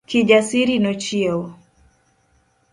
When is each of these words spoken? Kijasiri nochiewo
Kijasiri 0.09 0.75
nochiewo 0.83 1.47